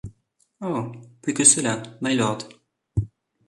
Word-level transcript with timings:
Oh! 0.61 0.81
plus 1.21 1.33
que 1.41 1.47
cela, 1.51 1.77
mylord. 2.01 2.49